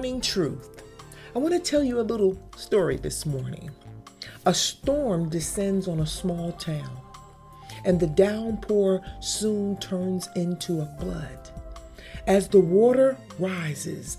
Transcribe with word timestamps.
Morning, 0.00 0.22
truth. 0.22 0.82
I 1.36 1.38
want 1.40 1.52
to 1.52 1.60
tell 1.60 1.84
you 1.84 2.00
a 2.00 2.10
little 2.10 2.34
story 2.56 2.96
this 2.96 3.26
morning. 3.26 3.70
A 4.46 4.54
storm 4.54 5.28
descends 5.28 5.88
on 5.88 6.00
a 6.00 6.06
small 6.06 6.52
town, 6.52 6.98
and 7.84 8.00
the 8.00 8.06
downpour 8.06 9.02
soon 9.20 9.76
turns 9.76 10.26
into 10.36 10.80
a 10.80 10.86
flood. 10.98 11.50
As 12.26 12.48
the 12.48 12.60
water 12.60 13.18
rises, 13.38 14.16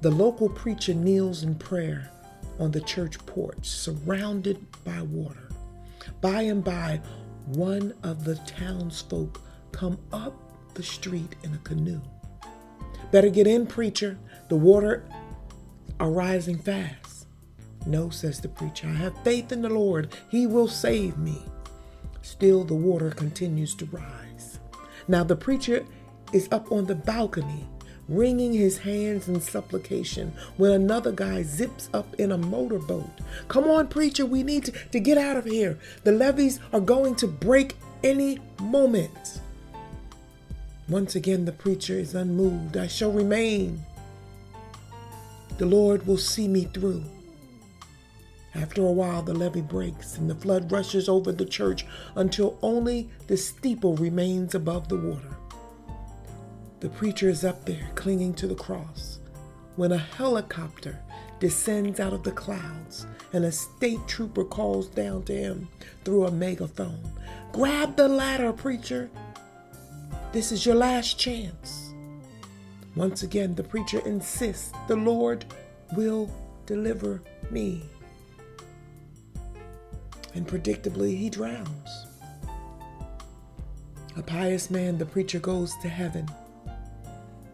the 0.00 0.10
local 0.10 0.48
preacher 0.48 0.94
kneels 0.94 1.42
in 1.42 1.56
prayer 1.56 2.10
on 2.58 2.70
the 2.70 2.80
church 2.80 3.18
porch, 3.26 3.68
surrounded 3.68 4.64
by 4.82 5.02
water. 5.02 5.50
By 6.22 6.40
and 6.40 6.64
by, 6.64 7.02
one 7.48 7.92
of 8.02 8.24
the 8.24 8.36
townsfolk 8.46 9.42
come 9.72 9.98
up 10.10 10.32
the 10.72 10.82
street 10.82 11.36
in 11.42 11.52
a 11.52 11.58
canoe. 11.58 12.00
Better 13.10 13.28
get 13.28 13.46
in, 13.46 13.66
preacher. 13.66 14.18
The 14.48 14.56
water 14.56 15.04
are 16.00 16.10
rising 16.10 16.58
fast. 16.58 17.26
No, 17.86 18.10
says 18.10 18.40
the 18.40 18.48
preacher. 18.48 18.86
I 18.86 18.94
have 18.94 19.22
faith 19.24 19.52
in 19.52 19.62
the 19.62 19.68
Lord. 19.68 20.14
He 20.30 20.46
will 20.46 20.68
save 20.68 21.16
me. 21.18 21.42
Still, 22.22 22.64
the 22.64 22.74
water 22.74 23.10
continues 23.10 23.74
to 23.76 23.86
rise. 23.86 24.58
Now, 25.06 25.24
the 25.24 25.36
preacher 25.36 25.86
is 26.32 26.48
up 26.52 26.70
on 26.70 26.84
the 26.84 26.94
balcony, 26.94 27.66
wringing 28.08 28.52
his 28.52 28.78
hands 28.78 29.28
in 29.28 29.40
supplication, 29.40 30.32
when 30.56 30.72
another 30.72 31.12
guy 31.12 31.42
zips 31.42 31.88
up 31.94 32.14
in 32.16 32.32
a 32.32 32.38
motorboat. 32.38 33.10
Come 33.48 33.64
on, 33.64 33.88
preacher, 33.88 34.26
we 34.26 34.42
need 34.42 34.66
to, 34.66 34.72
to 34.72 35.00
get 35.00 35.16
out 35.16 35.36
of 35.36 35.46
here. 35.46 35.78
The 36.04 36.12
levees 36.12 36.60
are 36.72 36.80
going 36.80 37.14
to 37.16 37.26
break 37.26 37.76
any 38.04 38.38
moment. 38.60 39.40
Once 40.88 41.14
again, 41.14 41.44
the 41.44 41.52
preacher 41.52 41.94
is 41.94 42.14
unmoved. 42.14 42.76
I 42.76 42.86
shall 42.86 43.12
remain. 43.12 43.84
The 45.58 45.66
Lord 45.66 46.06
will 46.06 46.16
see 46.16 46.48
me 46.48 46.64
through. 46.64 47.04
After 48.54 48.84
a 48.84 48.92
while, 48.92 49.22
the 49.22 49.34
levee 49.34 49.60
breaks 49.60 50.16
and 50.16 50.30
the 50.30 50.34
flood 50.34 50.72
rushes 50.72 51.08
over 51.08 51.32
the 51.32 51.44
church 51.44 51.84
until 52.16 52.58
only 52.62 53.10
the 53.26 53.36
steeple 53.36 53.96
remains 53.96 54.54
above 54.54 54.88
the 54.88 54.96
water. 54.96 55.36
The 56.80 56.88
preacher 56.88 57.28
is 57.28 57.44
up 57.44 57.64
there 57.64 57.90
clinging 57.94 58.34
to 58.34 58.46
the 58.46 58.54
cross 58.54 59.18
when 59.76 59.92
a 59.92 59.98
helicopter 59.98 60.98
descends 61.40 62.00
out 62.00 62.12
of 62.12 62.22
the 62.22 62.32
clouds 62.32 63.06
and 63.32 63.44
a 63.44 63.52
state 63.52 64.06
trooper 64.06 64.44
calls 64.44 64.86
down 64.88 65.22
to 65.24 65.32
him 65.34 65.68
through 66.04 66.26
a 66.26 66.30
megaphone 66.30 67.02
Grab 67.52 67.96
the 67.96 68.08
ladder, 68.08 68.52
preacher. 68.52 69.10
This 70.32 70.52
is 70.52 70.64
your 70.66 70.74
last 70.74 71.18
chance. 71.18 71.87
Once 72.96 73.22
again, 73.22 73.54
the 73.54 73.62
preacher 73.62 74.00
insists 74.06 74.72
the 74.88 74.96
Lord 74.96 75.44
will 75.96 76.30
deliver 76.66 77.22
me. 77.50 77.82
And 80.34 80.46
predictably, 80.46 81.16
he 81.16 81.30
drowns. 81.30 82.06
A 84.16 84.22
pious 84.22 84.70
man, 84.70 84.98
the 84.98 85.06
preacher 85.06 85.38
goes 85.38 85.76
to 85.82 85.88
heaven. 85.88 86.28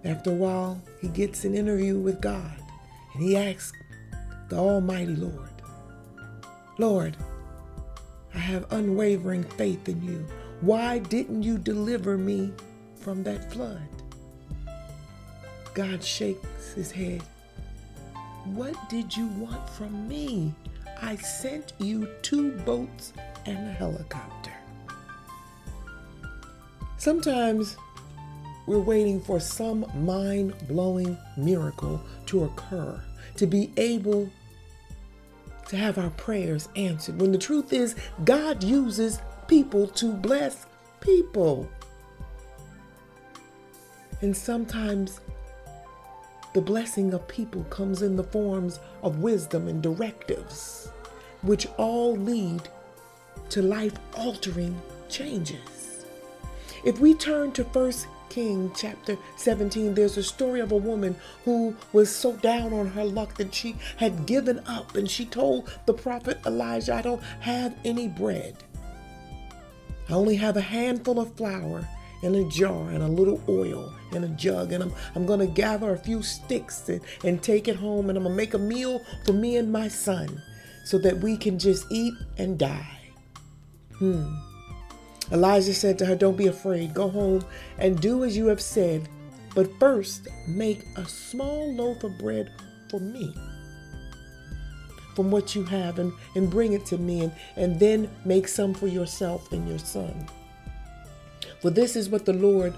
After 0.04 0.30
a 0.30 0.34
while, 0.34 0.82
he 1.00 1.08
gets 1.08 1.44
an 1.44 1.54
interview 1.54 1.98
with 1.98 2.20
God 2.20 2.56
and 3.14 3.22
he 3.22 3.36
asks 3.36 3.72
the 4.48 4.56
Almighty 4.56 5.16
Lord, 5.16 5.50
Lord, 6.78 7.16
I 8.34 8.38
have 8.38 8.70
unwavering 8.72 9.44
faith 9.44 9.88
in 9.88 10.02
you. 10.02 10.26
Why 10.60 10.98
didn't 10.98 11.42
you 11.42 11.56
deliver 11.56 12.18
me 12.18 12.52
from 12.96 13.22
that 13.22 13.52
flood? 13.52 13.88
God 15.74 16.02
shakes 16.02 16.72
his 16.72 16.92
head. 16.92 17.22
What 18.44 18.76
did 18.88 19.16
you 19.16 19.26
want 19.26 19.68
from 19.70 20.06
me? 20.06 20.54
I 21.02 21.16
sent 21.16 21.72
you 21.78 22.08
two 22.22 22.52
boats 22.58 23.12
and 23.44 23.58
a 23.68 23.72
helicopter. 23.72 24.52
Sometimes 26.96 27.76
we're 28.66 28.78
waiting 28.78 29.20
for 29.20 29.40
some 29.40 29.84
mind 29.94 30.54
blowing 30.68 31.18
miracle 31.36 32.00
to 32.26 32.44
occur, 32.44 33.02
to 33.36 33.46
be 33.46 33.72
able 33.76 34.30
to 35.68 35.76
have 35.76 35.98
our 35.98 36.10
prayers 36.10 36.68
answered. 36.76 37.20
When 37.20 37.32
the 37.32 37.38
truth 37.38 37.72
is, 37.72 37.96
God 38.24 38.62
uses 38.62 39.20
people 39.48 39.88
to 39.88 40.12
bless 40.12 40.66
people. 41.00 41.68
And 44.20 44.34
sometimes 44.36 45.20
the 46.54 46.60
blessing 46.60 47.12
of 47.12 47.26
people 47.26 47.64
comes 47.64 48.00
in 48.00 48.16
the 48.16 48.24
forms 48.24 48.78
of 49.02 49.18
wisdom 49.18 49.66
and 49.66 49.82
directives, 49.82 50.90
which 51.42 51.66
all 51.76 52.16
lead 52.16 52.68
to 53.50 53.60
life 53.60 53.94
altering 54.16 54.80
changes. 55.08 56.06
If 56.84 57.00
we 57.00 57.14
turn 57.14 57.50
to 57.52 57.64
1 57.64 57.92
King 58.28 58.72
chapter 58.76 59.18
17, 59.36 59.94
there's 59.94 60.16
a 60.16 60.22
story 60.22 60.60
of 60.60 60.70
a 60.70 60.76
woman 60.76 61.16
who 61.44 61.76
was 61.92 62.14
so 62.14 62.32
down 62.36 62.72
on 62.72 62.86
her 62.88 63.04
luck 63.04 63.34
that 63.36 63.52
she 63.52 63.74
had 63.96 64.26
given 64.26 64.60
up 64.66 64.94
and 64.94 65.10
she 65.10 65.24
told 65.24 65.70
the 65.86 65.94
prophet 65.94 66.38
Elijah, 66.46 66.94
I 66.94 67.02
don't 67.02 67.22
have 67.40 67.74
any 67.84 68.06
bread. 68.06 68.56
I 70.08 70.12
only 70.12 70.36
have 70.36 70.56
a 70.56 70.60
handful 70.60 71.18
of 71.18 71.34
flour 71.34 71.88
in 72.24 72.34
a 72.34 72.48
jar 72.48 72.88
and 72.88 73.02
a 73.02 73.08
little 73.08 73.40
oil 73.48 73.92
in 74.12 74.24
a 74.24 74.28
jug. 74.28 74.72
And 74.72 74.82
I'm, 74.82 74.92
I'm 75.14 75.26
going 75.26 75.40
to 75.40 75.46
gather 75.46 75.92
a 75.92 75.98
few 75.98 76.22
sticks 76.22 76.88
and, 76.88 77.00
and 77.22 77.42
take 77.42 77.68
it 77.68 77.76
home 77.76 78.08
and 78.08 78.16
I'm 78.16 78.24
going 78.24 78.34
to 78.34 78.36
make 78.36 78.54
a 78.54 78.58
meal 78.58 79.02
for 79.24 79.32
me 79.32 79.56
and 79.56 79.70
my 79.70 79.88
son 79.88 80.40
so 80.84 80.98
that 80.98 81.18
we 81.18 81.36
can 81.36 81.58
just 81.58 81.86
eat 81.90 82.14
and 82.38 82.58
die. 82.58 83.00
Hmm. 83.98 84.34
Elijah 85.30 85.74
said 85.74 85.98
to 85.98 86.06
her, 86.06 86.16
Don't 86.16 86.36
be 86.36 86.46
afraid. 86.46 86.94
Go 86.94 87.08
home 87.08 87.44
and 87.78 88.00
do 88.00 88.24
as 88.24 88.36
you 88.36 88.46
have 88.46 88.60
said. 88.60 89.08
But 89.54 89.70
first, 89.78 90.28
make 90.48 90.84
a 90.96 91.06
small 91.06 91.72
loaf 91.74 92.02
of 92.04 92.18
bread 92.18 92.50
for 92.90 93.00
me 93.00 93.34
from 95.14 95.30
what 95.30 95.54
you 95.54 95.62
have 95.64 95.98
and, 95.98 96.12
and 96.34 96.50
bring 96.50 96.72
it 96.72 96.84
to 96.86 96.98
me, 96.98 97.20
and, 97.20 97.32
and 97.56 97.78
then 97.78 98.10
make 98.24 98.48
some 98.48 98.74
for 98.74 98.88
yourself 98.88 99.52
and 99.52 99.68
your 99.68 99.78
son. 99.78 100.28
For 101.64 101.70
this 101.70 101.96
is 101.96 102.10
what 102.10 102.26
the 102.26 102.34
Lord, 102.34 102.74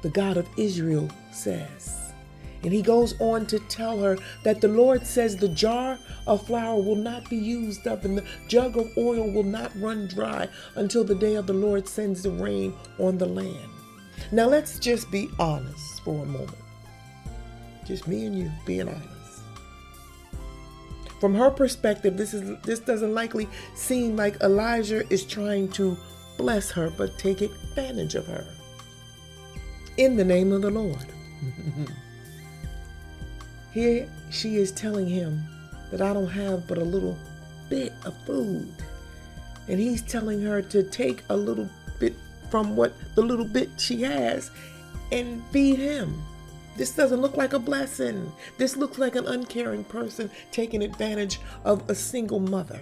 the 0.00 0.08
God 0.08 0.38
of 0.38 0.48
Israel, 0.56 1.10
says. 1.32 2.14
And 2.62 2.72
he 2.72 2.80
goes 2.80 3.14
on 3.20 3.44
to 3.48 3.58
tell 3.58 3.98
her 3.98 4.16
that 4.42 4.62
the 4.62 4.68
Lord 4.68 5.06
says 5.06 5.36
the 5.36 5.50
jar 5.50 5.98
of 6.26 6.46
flour 6.46 6.80
will 6.80 6.96
not 6.96 7.28
be 7.28 7.36
used 7.36 7.86
up 7.86 8.06
and 8.06 8.16
the 8.16 8.24
jug 8.48 8.78
of 8.78 8.90
oil 8.96 9.30
will 9.30 9.42
not 9.42 9.70
run 9.78 10.08
dry 10.08 10.48
until 10.76 11.04
the 11.04 11.14
day 11.14 11.34
of 11.34 11.46
the 11.46 11.52
Lord 11.52 11.86
sends 11.86 12.22
the 12.22 12.30
rain 12.30 12.72
on 12.98 13.18
the 13.18 13.26
land. 13.26 13.68
Now 14.32 14.46
let's 14.46 14.78
just 14.78 15.10
be 15.10 15.28
honest 15.38 16.02
for 16.04 16.22
a 16.22 16.26
moment. 16.26 16.56
Just 17.84 18.08
me 18.08 18.24
and 18.24 18.38
you 18.38 18.50
being 18.64 18.88
honest. 18.88 19.42
From 21.20 21.34
her 21.34 21.50
perspective, 21.50 22.16
this 22.16 22.32
is 22.32 22.58
this 22.62 22.78
doesn't 22.78 23.12
likely 23.12 23.46
seem 23.74 24.16
like 24.16 24.40
Elijah 24.40 25.06
is 25.12 25.22
trying 25.22 25.68
to 25.72 25.98
bless 26.36 26.70
her, 26.72 26.90
but 26.90 27.18
take 27.18 27.40
advantage 27.40 28.14
of 28.14 28.26
her. 28.26 28.44
In 29.96 30.16
the 30.16 30.24
name 30.24 30.52
of 30.52 30.62
the 30.62 30.70
Lord. 30.70 31.06
Here 33.72 34.08
she 34.30 34.56
is 34.56 34.72
telling 34.72 35.06
him 35.06 35.44
that 35.90 36.00
I 36.00 36.12
don't 36.12 36.28
have 36.28 36.66
but 36.66 36.78
a 36.78 36.84
little 36.84 37.16
bit 37.68 37.92
of 38.04 38.14
food. 38.24 38.72
And 39.68 39.78
he's 39.78 40.02
telling 40.02 40.42
her 40.42 40.62
to 40.62 40.82
take 40.82 41.22
a 41.28 41.36
little 41.36 41.68
bit 41.98 42.14
from 42.50 42.76
what 42.76 42.92
the 43.14 43.22
little 43.22 43.44
bit 43.44 43.70
she 43.78 44.02
has 44.02 44.50
and 45.10 45.42
feed 45.50 45.78
him. 45.78 46.22
This 46.76 46.94
doesn't 46.94 47.20
look 47.20 47.36
like 47.36 47.52
a 47.52 47.58
blessing. 47.58 48.32
This 48.58 48.76
looks 48.76 48.98
like 48.98 49.14
an 49.14 49.26
uncaring 49.26 49.84
person 49.84 50.30
taking 50.50 50.82
advantage 50.82 51.40
of 51.64 51.88
a 51.88 51.94
single 51.94 52.40
mother 52.40 52.80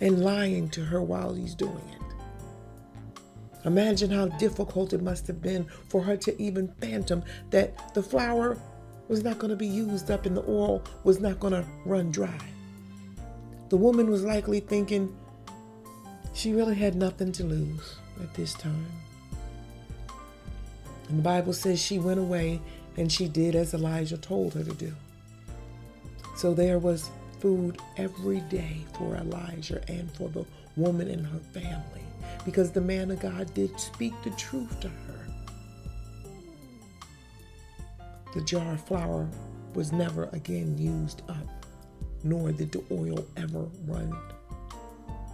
and 0.00 0.22
lying 0.22 0.68
to 0.70 0.84
her 0.84 1.02
while 1.02 1.34
he's 1.34 1.54
doing 1.54 1.80
it. 1.92 1.98
Imagine 3.64 4.10
how 4.10 4.26
difficult 4.26 4.92
it 4.92 5.02
must 5.02 5.26
have 5.26 5.42
been 5.42 5.66
for 5.88 6.02
her 6.02 6.16
to 6.16 6.40
even 6.40 6.72
phantom 6.80 7.22
that 7.50 7.92
the 7.94 8.02
flour 8.02 8.56
was 9.08 9.24
not 9.24 9.38
going 9.38 9.50
to 9.50 9.56
be 9.56 9.66
used 9.66 10.10
up 10.10 10.26
and 10.26 10.36
the 10.36 10.44
oil 10.48 10.82
was 11.02 11.20
not 11.20 11.40
going 11.40 11.52
to 11.52 11.66
run 11.84 12.10
dry. 12.10 12.38
The 13.68 13.76
woman 13.76 14.10
was 14.10 14.22
likely 14.22 14.60
thinking 14.60 15.14
she 16.34 16.52
really 16.52 16.76
had 16.76 16.94
nothing 16.94 17.32
to 17.32 17.44
lose 17.44 17.96
at 18.22 18.32
this 18.34 18.54
time. 18.54 18.86
And 21.08 21.18
the 21.18 21.22
Bible 21.22 21.52
says 21.52 21.80
she 21.80 21.98
went 21.98 22.20
away 22.20 22.60
and 22.96 23.10
she 23.10 23.28
did 23.28 23.54
as 23.54 23.74
Elijah 23.74 24.18
told 24.18 24.54
her 24.54 24.62
to 24.62 24.74
do. 24.74 24.94
So 26.36 26.54
there 26.54 26.78
was 26.78 27.10
food 27.40 27.78
every 27.96 28.40
day 28.42 28.84
for 28.94 29.16
Elijah 29.16 29.82
and 29.88 30.10
for 30.12 30.28
the 30.28 30.44
woman 30.76 31.08
and 31.08 31.26
her 31.26 31.38
family 31.38 32.02
because 32.44 32.70
the 32.70 32.80
man 32.80 33.10
of 33.10 33.20
God 33.20 33.52
did 33.54 33.78
speak 33.78 34.12
the 34.22 34.30
truth 34.30 34.80
to 34.80 34.88
her. 34.88 35.26
The 38.34 38.42
jar 38.42 38.74
of 38.74 38.84
flour 38.86 39.28
was 39.74 39.92
never 39.92 40.28
again 40.32 40.76
used 40.78 41.22
up, 41.28 41.66
nor 42.22 42.52
did 42.52 42.72
the 42.72 42.84
oil 42.90 43.26
ever 43.36 43.66
run 43.86 44.14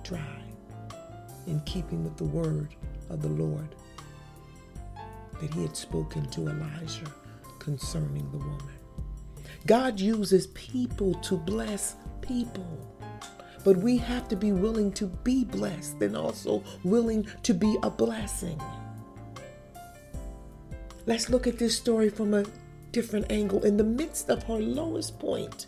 dry, 0.03 0.43
in 1.47 1.61
keeping 1.61 2.05
with 2.05 2.17
the 2.17 2.25
word 2.25 2.69
of 3.11 3.23
the 3.23 3.29
Lord 3.29 3.75
that 5.41 5.53
he 5.53 5.63
had 5.63 5.77
spoken 5.77 6.27
to 6.31 6.49
Elijah 6.49 7.13
concerning 7.59 8.31
the 8.31 8.39
woman. 8.39 8.74
God 9.67 9.99
uses 9.99 10.49
people 10.49 11.15
to 11.15 11.37
bless 11.37 11.97
people. 12.21 12.67
But 13.65 13.79
we 13.79 13.97
have 13.97 14.29
to 14.29 14.37
be 14.37 14.53
willing 14.53 14.93
to 14.93 15.07
be 15.07 15.45
blessed 15.45 16.03
and 16.03 16.17
also 16.17 16.63
willing 16.83 17.27
to 17.45 17.55
be 17.55 17.79
a 17.83 17.91
blessing. 17.91 18.61
Let's 21.07 21.31
look 21.31 21.47
at 21.47 21.59
this 21.59 21.77
story 21.77 22.11
from 22.11 22.35
a 22.35 22.45
different 22.93 23.31
angle. 23.31 23.65
In 23.65 23.77
the 23.79 23.85
midst 23.85 24.29
of 24.29 24.43
her 24.45 24.59
lowest 24.59 25.19
point, 25.19 25.67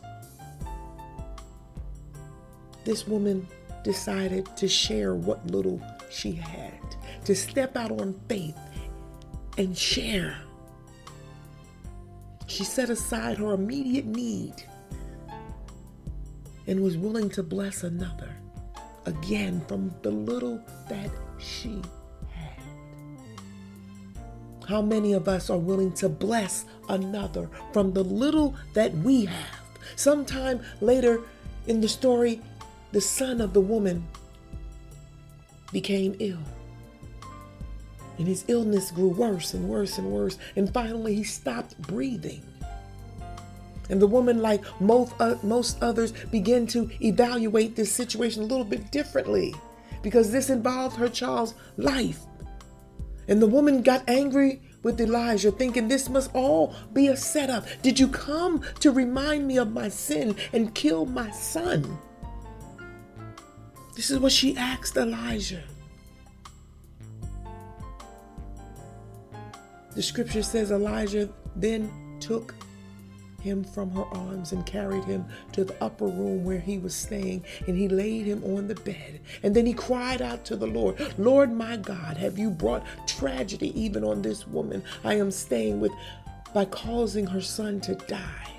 this 2.84 3.06
woman 3.06 3.46
decided 3.82 4.46
to 4.56 4.69
share 4.69 5.14
what 5.14 5.46
little 5.46 5.81
she 6.10 6.32
had, 6.32 6.81
to 7.25 7.34
step 7.34 7.76
out 7.76 7.92
on 7.92 8.19
faith 8.28 8.58
and 9.56 9.76
share. 9.76 10.38
She 12.56 12.64
set 12.64 12.88
aside 12.88 13.36
her 13.36 13.52
immediate 13.52 14.06
need 14.06 14.54
and 16.66 16.82
was 16.82 16.96
willing 16.96 17.28
to 17.32 17.42
bless 17.42 17.82
another 17.82 18.34
again 19.04 19.62
from 19.68 19.94
the 20.00 20.10
little 20.10 20.62
that 20.88 21.10
she 21.36 21.82
had. 22.30 22.62
How 24.66 24.80
many 24.80 25.12
of 25.12 25.28
us 25.28 25.50
are 25.50 25.58
willing 25.58 25.92
to 25.96 26.08
bless 26.08 26.64
another 26.88 27.50
from 27.74 27.92
the 27.92 28.02
little 28.02 28.54
that 28.72 28.94
we 28.94 29.26
have? 29.26 29.60
Sometime 29.96 30.62
later 30.80 31.20
in 31.66 31.82
the 31.82 31.88
story, 31.88 32.40
the 32.92 33.02
son 33.02 33.42
of 33.42 33.52
the 33.52 33.60
woman 33.60 34.02
became 35.72 36.16
ill. 36.20 36.40
And 38.18 38.26
his 38.26 38.44
illness 38.48 38.90
grew 38.90 39.08
worse 39.08 39.54
and 39.54 39.68
worse 39.68 39.98
and 39.98 40.10
worse. 40.10 40.38
And 40.56 40.72
finally, 40.72 41.14
he 41.14 41.24
stopped 41.24 41.78
breathing. 41.82 42.42
And 43.88 44.00
the 44.00 44.06
woman, 44.06 44.42
like 44.42 44.62
most, 44.80 45.12
uh, 45.20 45.36
most 45.42 45.82
others, 45.82 46.12
began 46.30 46.66
to 46.68 46.90
evaluate 47.00 47.76
this 47.76 47.92
situation 47.92 48.42
a 48.42 48.46
little 48.46 48.64
bit 48.64 48.90
differently 48.90 49.54
because 50.02 50.32
this 50.32 50.50
involved 50.50 50.96
her 50.96 51.08
child's 51.08 51.54
life. 51.76 52.20
And 53.28 53.40
the 53.40 53.46
woman 53.46 53.82
got 53.82 54.08
angry 54.08 54.62
with 54.82 55.00
Elijah, 55.00 55.50
thinking 55.50 55.88
this 55.88 56.08
must 56.08 56.30
all 56.34 56.74
be 56.92 57.08
a 57.08 57.16
setup. 57.16 57.66
Did 57.82 57.98
you 57.98 58.06
come 58.08 58.62
to 58.80 58.92
remind 58.92 59.46
me 59.46 59.56
of 59.58 59.72
my 59.72 59.88
sin 59.88 60.36
and 60.52 60.74
kill 60.74 61.06
my 61.06 61.30
son? 61.32 61.98
This 63.96 64.10
is 64.10 64.18
what 64.18 64.32
she 64.32 64.56
asked 64.56 64.96
Elijah. 64.96 65.64
The 69.96 70.02
scripture 70.02 70.43
says 70.43 70.72
Elijah 70.72 71.26
then 71.56 71.90
took 72.20 72.54
him 73.40 73.64
from 73.64 73.90
her 73.93 74.04
arms 74.12 74.52
and 74.52 74.66
carried 74.66 75.04
him 75.04 75.25
to 75.52 75.64
the 75.64 75.82
upper 75.82 76.04
room 76.04 76.44
where 76.44 76.60
he 76.60 76.76
was 76.76 76.94
staying, 76.94 77.46
and 77.66 77.78
he 77.78 77.88
laid 77.88 78.26
him 78.26 78.44
on 78.44 78.69
the 78.69 78.75
bed. 78.75 79.20
And 79.43 79.56
then 79.56 79.64
he 79.64 79.72
cried 79.72 80.20
out 80.20 80.44
to 80.44 80.56
the 80.56 80.66
Lord, 80.66 81.14
Lord 81.16 81.50
my 81.50 81.78
God, 81.78 82.19
have 82.19 82.38
you 82.38 82.50
brought 82.50 82.84
tragedy 83.06 83.72
even 83.81 84.04
on 84.04 84.20
this 84.20 84.46
woman 84.46 84.84
I 85.02 85.14
am 85.14 85.31
staying 85.31 85.81
with 85.81 85.93
by 86.52 86.66
causing 86.66 87.26
her 87.28 87.40
son 87.40 87.81
to 87.81 87.94
die? 87.94 88.52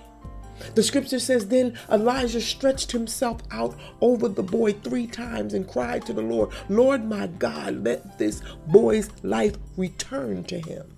The 0.74 0.82
scripture 0.82 1.20
says, 1.20 1.50
Then 1.50 1.78
Elijah 1.92 2.42
stretched 2.42 2.92
himself 2.92 3.44
out 3.52 3.78
over 4.02 4.28
the 4.28 4.42
boy 4.42 4.74
three 4.74 5.06
times 5.06 5.54
and 5.54 5.68
cried 5.68 6.04
to 6.08 6.14
the 6.14 6.22
Lord, 6.24 6.50
Lord 6.68 7.06
my 7.06 7.28
God, 7.28 7.84
let 7.84 8.18
this 8.18 8.42
boy's 8.66 9.12
life 9.22 9.56
return 9.76 10.44
to 10.46 10.60
him. 10.60 10.97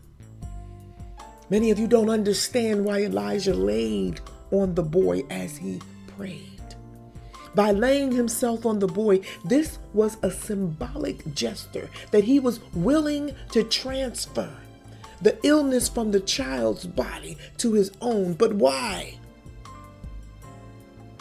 Many 1.49 1.71
of 1.71 1.79
you 1.79 1.87
don't 1.87 2.11
understand 2.11 2.85
why 2.85 3.01
Elijah 3.01 3.55
laid 3.55 4.21
on 4.51 4.75
the 4.75 4.83
boy 4.83 5.23
as 5.31 5.57
he 5.57 5.81
prayed. 6.15 6.45
By 7.55 7.71
laying 7.71 8.11
himself 8.11 8.67
on 8.67 8.77
the 8.77 8.87
boy, 8.87 9.21
this 9.43 9.79
was 9.93 10.17
a 10.21 10.29
symbolic 10.29 11.33
gesture 11.33 11.89
that 12.11 12.23
he 12.23 12.39
was 12.39 12.59
willing 12.73 13.35
to 13.51 13.63
transfer 13.63 14.51
the 15.21 15.37
illness 15.43 15.89
from 15.89 16.11
the 16.11 16.19
child's 16.19 16.85
body 16.85 17.35
to 17.57 17.73
his 17.73 17.91
own. 17.99 18.33
But 18.33 18.53
why? 18.53 19.17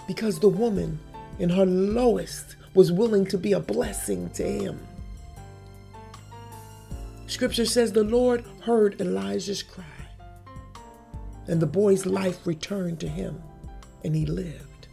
Because 0.07 0.39
the 0.39 0.49
woman, 0.49 1.01
in 1.39 1.49
her 1.49 1.67
lowest, 1.67 2.57
was 2.75 2.93
willing 2.93 3.25
to 3.27 3.39
be 3.39 3.55
a 3.55 3.61
blessing 3.61 4.29
to 4.31 4.43
him. 4.45 4.87
Scripture 7.27 7.67
says 7.67 7.93
the 7.93 8.05
Lord 8.05 8.45
heard 8.63 9.01
Elijah's 9.01 9.63
cry 9.63 9.85
and 11.49 11.61
the 11.61 11.67
boy's 11.67 12.05
life 12.07 12.47
returned 12.47 13.01
to 13.01 13.09
him, 13.09 13.43
and 14.05 14.15
he 14.15 14.27
lived. 14.27 14.89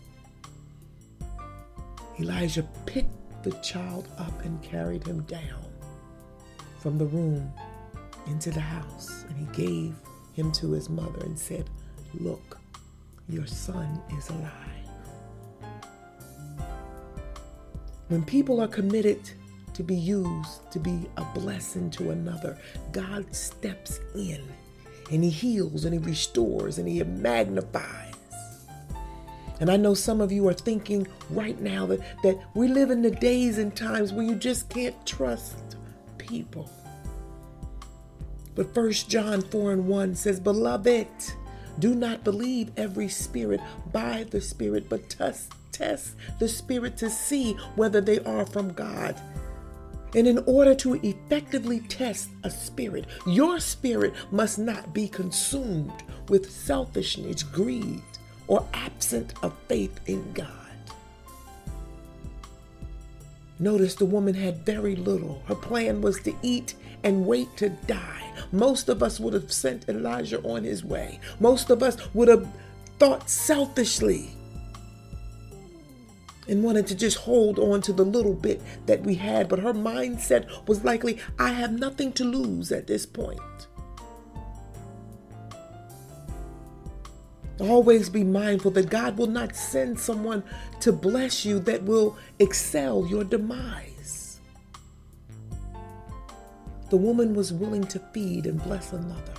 Elijah 2.19 2.63
picked 2.85 3.43
the 3.43 3.51
child 3.61 4.07
up 4.17 4.43
and 4.45 4.63
carried 4.63 5.05
him 5.05 5.21
down 5.23 5.65
from 6.79 6.97
the 6.97 7.05
room 7.05 7.51
into 8.27 8.51
the 8.51 8.59
house, 8.59 9.25
and 9.29 9.37
he 9.37 9.65
gave 9.65 9.93
him 10.33 10.51
to 10.53 10.71
his 10.71 10.89
mother 10.89 11.19
and 11.25 11.37
said, 11.37 11.69
Look, 12.13 12.57
your 13.27 13.45
son 13.45 14.01
is 14.17 14.29
alive. 14.29 14.51
When 18.07 18.23
people 18.23 18.61
are 18.61 18.67
committed 18.67 19.19
to 19.73 19.83
be 19.83 19.95
used 19.95 20.71
to 20.71 20.79
be 20.79 21.09
a 21.17 21.25
blessing 21.33 21.89
to 21.91 22.11
another, 22.11 22.57
God 22.91 23.35
steps 23.35 23.99
in 24.15 24.41
and 25.11 25.23
He 25.23 25.29
heals 25.29 25.85
and 25.85 25.93
He 25.93 25.99
restores 25.99 26.77
and 26.77 26.87
He 26.87 27.03
magnifies. 27.03 28.13
And 29.59 29.69
I 29.69 29.77
know 29.77 29.93
some 29.93 30.19
of 30.19 30.31
you 30.31 30.47
are 30.47 30.53
thinking 30.53 31.07
right 31.29 31.59
now 31.61 31.85
that, 31.85 32.01
that 32.23 32.37
we 32.55 32.67
live 32.67 32.91
in 32.91 33.01
the 33.01 33.11
days 33.11 33.57
and 33.57 33.75
times 33.75 34.11
where 34.11 34.25
you 34.25 34.35
just 34.35 34.69
can't 34.69 35.05
trust 35.05 35.77
people. 36.17 36.69
But 38.53 38.73
First 38.73 39.09
John 39.09 39.41
4 39.41 39.73
and 39.73 39.87
1 39.87 40.15
says, 40.15 40.39
Beloved, 40.39 41.07
do 41.79 41.93
not 41.93 42.23
believe 42.23 42.71
every 42.77 43.09
spirit 43.09 43.59
by 43.91 44.25
the 44.29 44.39
Spirit, 44.39 44.87
but 44.89 45.09
test, 45.09 45.51
test 45.71 46.15
the 46.39 46.47
Spirit 46.47 46.95
to 46.97 47.09
see 47.09 47.53
whether 47.75 47.99
they 47.99 48.19
are 48.19 48.45
from 48.45 48.71
God. 48.71 49.19
And 50.15 50.27
in 50.27 50.39
order 50.45 50.73
to 50.75 50.95
effectively 51.03 51.81
test 51.81 52.29
a 52.43 52.49
spirit, 52.49 53.05
your 53.27 53.59
spirit 53.59 54.13
must 54.31 54.57
not 54.57 54.93
be 54.93 55.09
consumed 55.09 55.91
with 56.29 56.49
selfishness, 56.49 57.43
greed, 57.43 58.01
or 58.47 58.65
absent 58.73 59.33
of 59.43 59.53
faith 59.67 59.99
in 60.07 60.31
God. 60.31 60.49
Notice 63.59 63.95
the 63.95 64.05
woman 64.05 64.33
had 64.33 64.65
very 64.65 64.95
little. 64.95 65.43
Her 65.47 65.55
plan 65.55 66.01
was 66.01 66.21
to 66.21 66.33
eat 66.41 66.75
and 67.03 67.25
wait 67.25 67.55
to 67.57 67.69
die. 67.69 68.33
Most 68.51 68.89
of 68.89 69.03
us 69.03 69.19
would 69.19 69.33
have 69.33 69.51
sent 69.51 69.89
Elijah 69.89 70.41
on 70.43 70.63
his 70.63 70.83
way. 70.83 71.19
Most 71.39 71.69
of 71.69 71.83
us 71.83 71.97
would 72.13 72.27
have 72.29 72.47
thought 72.99 73.29
selfishly 73.29 74.29
and 76.47 76.63
wanted 76.63 76.87
to 76.87 76.95
just 76.95 77.17
hold 77.17 77.59
on 77.59 77.81
to 77.81 77.93
the 77.93 78.05
little 78.05 78.33
bit 78.33 78.61
that 78.85 79.01
we 79.01 79.15
had. 79.15 79.49
But 79.49 79.59
her 79.59 79.73
mindset 79.73 80.67
was 80.67 80.83
likely, 80.83 81.19
I 81.39 81.51
have 81.51 81.71
nothing 81.71 82.11
to 82.13 82.23
lose 82.23 82.71
at 82.71 82.87
this 82.87 83.05
point. 83.05 83.39
Always 87.59 88.09
be 88.09 88.23
mindful 88.23 88.71
that 88.71 88.89
God 88.89 89.17
will 89.17 89.27
not 89.27 89.55
send 89.55 89.99
someone 89.99 90.43
to 90.81 90.91
bless 90.91 91.45
you 91.45 91.59
that 91.59 91.83
will 91.83 92.17
excel 92.37 93.07
your 93.07 93.23
demise. 93.23 94.39
The 96.89 96.97
woman 96.97 97.33
was 97.33 97.53
willing 97.53 97.85
to 97.85 97.99
feed 98.13 98.45
and 98.45 98.61
bless 98.61 98.91
another. 98.91 99.33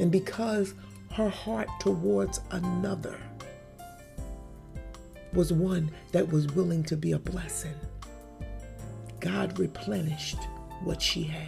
And 0.00 0.10
because 0.10 0.74
her 1.12 1.28
heart 1.28 1.68
towards 1.80 2.40
another 2.50 3.18
was 5.32 5.52
one 5.52 5.90
that 6.12 6.30
was 6.30 6.46
willing 6.48 6.82
to 6.84 6.96
be 6.96 7.12
a 7.12 7.18
blessing. 7.18 7.74
God 9.20 9.58
replenished 9.58 10.38
what 10.84 11.02
she 11.02 11.24
had. 11.24 11.44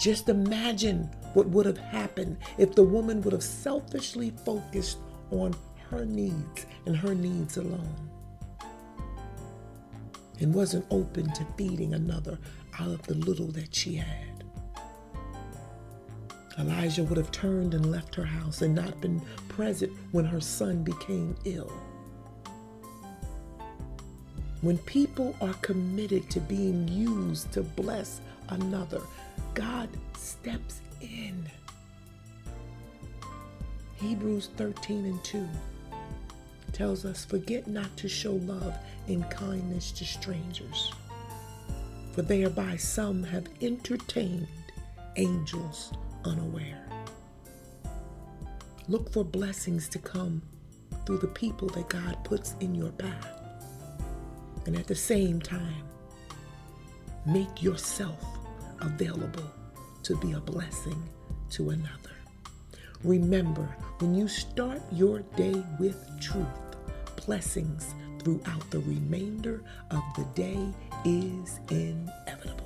Just 0.00 0.28
imagine 0.28 1.10
what 1.34 1.48
would 1.48 1.66
have 1.66 1.78
happened 1.78 2.36
if 2.58 2.74
the 2.74 2.82
woman 2.84 3.22
would 3.22 3.32
have 3.32 3.42
selfishly 3.42 4.32
focused 4.44 4.98
on 5.30 5.54
her 5.90 6.04
needs 6.04 6.66
and 6.84 6.96
her 6.96 7.14
needs 7.14 7.56
alone 7.56 8.10
and 10.40 10.54
wasn't 10.54 10.84
open 10.90 11.32
to 11.32 11.46
feeding 11.56 11.94
another 11.94 12.38
out 12.78 12.88
of 12.88 13.02
the 13.02 13.14
little 13.14 13.46
that 13.48 13.74
she 13.74 13.94
had. 13.94 14.35
Elijah 16.58 17.04
would 17.04 17.18
have 17.18 17.30
turned 17.30 17.74
and 17.74 17.90
left 17.90 18.14
her 18.14 18.24
house 18.24 18.62
and 18.62 18.74
not 18.74 19.00
been 19.00 19.20
present 19.48 19.92
when 20.12 20.24
her 20.24 20.40
son 20.40 20.82
became 20.82 21.36
ill. 21.44 21.72
When 24.62 24.78
people 24.78 25.36
are 25.40 25.54
committed 25.54 26.30
to 26.30 26.40
being 26.40 26.88
used 26.88 27.52
to 27.52 27.62
bless 27.62 28.20
another, 28.48 29.02
God 29.54 29.88
steps 30.16 30.80
in. 31.00 31.44
Hebrews 33.96 34.50
13 34.56 35.04
and 35.04 35.22
2 35.24 35.46
tells 36.72 37.04
us, 37.04 37.24
Forget 37.24 37.66
not 37.66 37.94
to 37.98 38.08
show 38.08 38.34
love 38.34 38.76
and 39.08 39.28
kindness 39.30 39.92
to 39.92 40.04
strangers, 40.04 40.92
for 42.12 42.22
thereby 42.22 42.76
some 42.76 43.22
have 43.24 43.48
entertained 43.60 44.48
angels 45.16 45.92
unaware. 46.26 46.86
Look 48.88 49.12
for 49.12 49.24
blessings 49.24 49.88
to 49.90 49.98
come 49.98 50.42
through 51.04 51.18
the 51.18 51.28
people 51.28 51.68
that 51.70 51.88
God 51.88 52.22
puts 52.24 52.54
in 52.60 52.74
your 52.74 52.90
path. 52.92 53.28
And 54.66 54.76
at 54.76 54.86
the 54.86 54.94
same 54.94 55.40
time, 55.40 55.84
make 57.24 57.62
yourself 57.62 58.22
available 58.80 59.50
to 60.02 60.16
be 60.16 60.32
a 60.32 60.40
blessing 60.40 61.02
to 61.50 61.70
another. 61.70 62.16
Remember, 63.04 63.68
when 63.98 64.14
you 64.14 64.28
start 64.28 64.80
your 64.92 65.20
day 65.36 65.62
with 65.78 65.98
truth, 66.20 66.46
blessings 67.24 67.94
throughout 68.18 68.68
the 68.70 68.80
remainder 68.80 69.62
of 69.90 70.02
the 70.16 70.24
day 70.34 70.58
is 71.04 71.60
inevitable. 71.70 72.65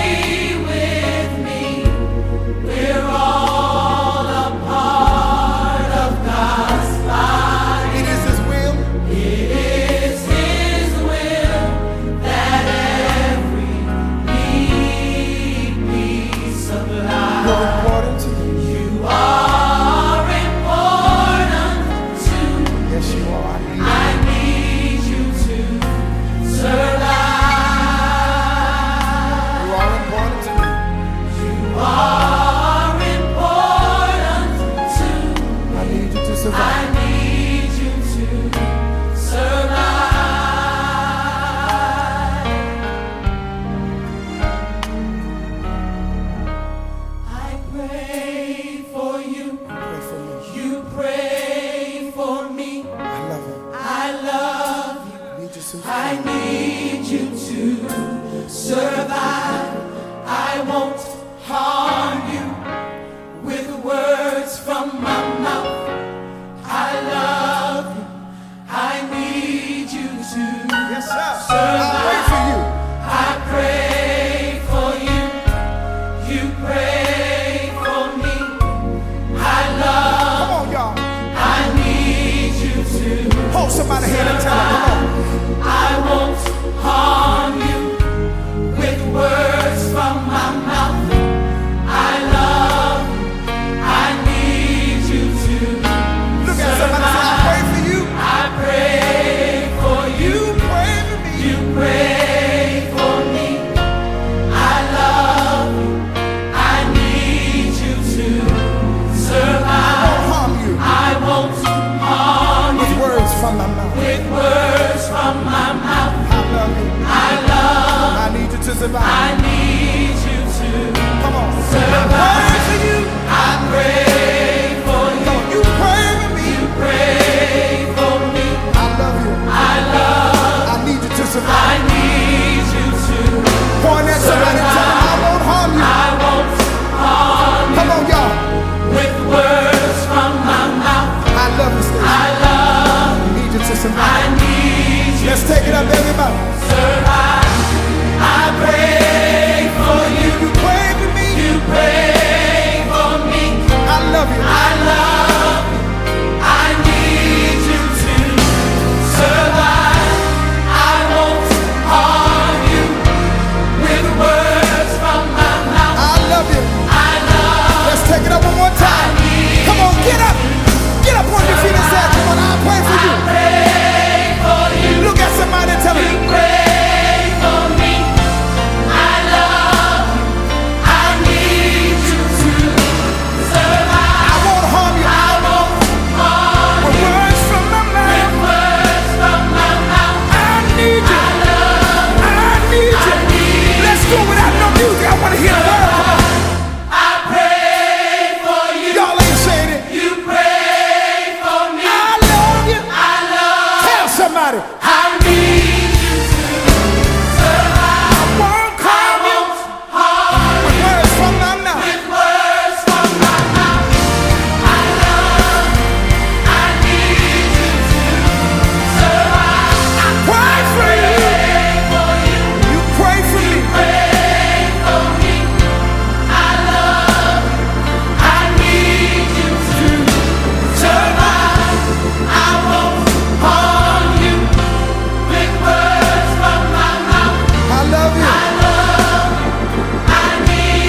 I 23.43 23.90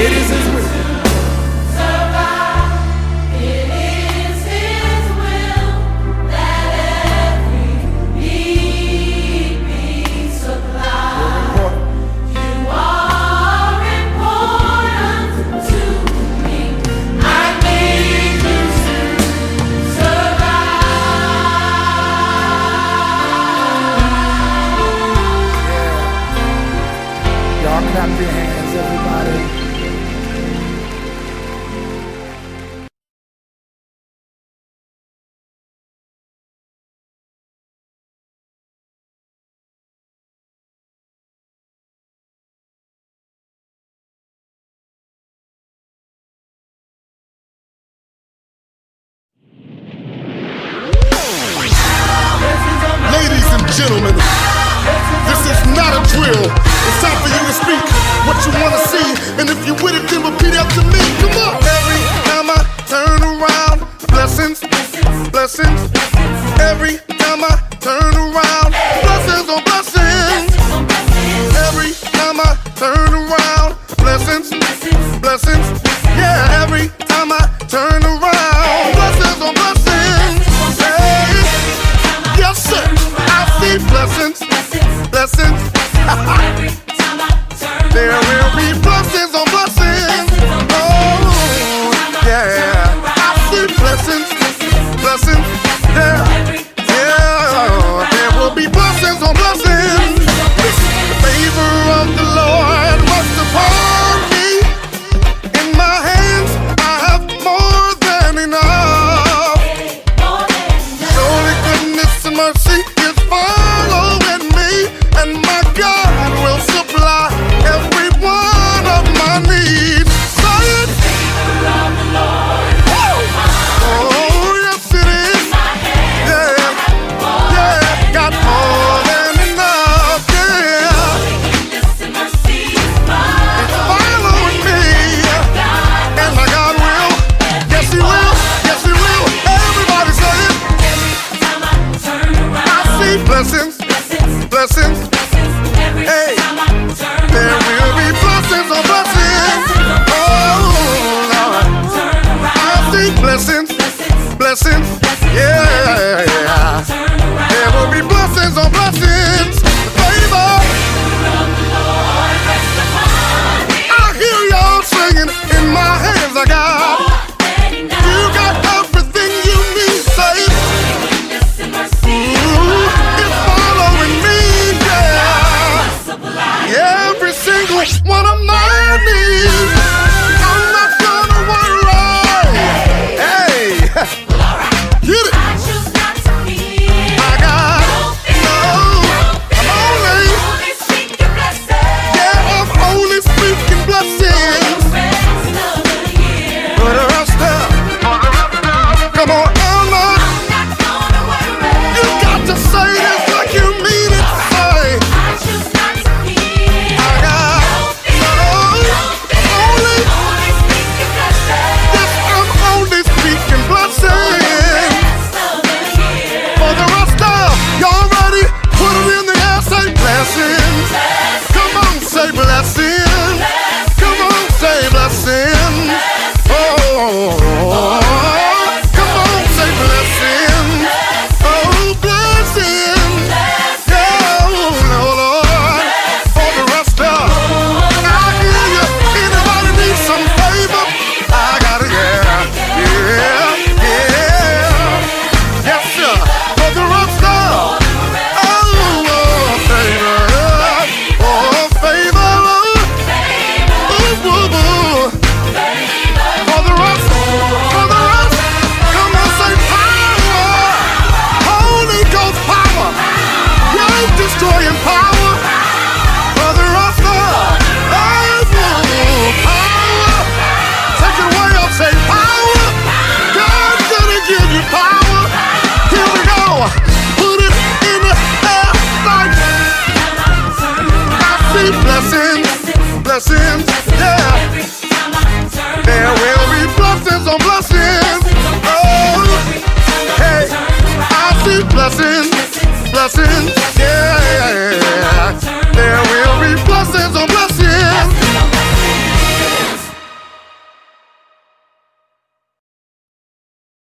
It 0.05 0.11
is 0.11 0.52
gentlemen, 53.83 54.14
this 55.27 55.42
is 55.51 55.59
not 55.75 55.90
a 55.90 56.01
drill. 56.14 56.47
It's 56.87 57.01
time 57.03 57.18
for 57.18 57.31
you 57.35 57.42
to 57.51 57.55
speak 57.62 57.83
what 58.27 58.38
you 58.47 58.53
wanna 58.62 58.79
see, 58.87 59.09
and 59.42 59.51
if 59.51 59.59
you're 59.66 59.81
with 59.83 59.99
it, 59.99 60.07
then 60.09 60.23
repeat 60.23 60.55
after 60.55 60.83
me. 60.87 61.03
Come 61.18 61.35
on. 61.42 61.59
Every 61.66 62.01
time 62.31 62.49
I 62.55 62.61
turn 62.87 63.21
around, 63.27 63.79
blessings, 64.07 64.61
blessings. 65.33 65.81
Every 66.61 66.99
time 67.18 67.42
I 67.42 67.59
turn 67.81 68.14
around, 68.14 68.71
blessings 69.03 69.49
on 69.51 69.64
blessings. 69.66 70.55
Every 71.66 71.92
time 72.14 72.38
I 72.38 72.55
turn 72.77 73.11
around, 73.12 73.75
blessings, 73.99 74.51
blessings. 75.21 75.91
blessings, 83.79 84.39
blessings, 84.41 85.09
blessings. 85.09 85.71
blessings. 85.71 86.82